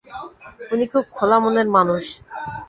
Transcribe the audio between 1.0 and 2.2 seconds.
খোলা মনের মানুষ।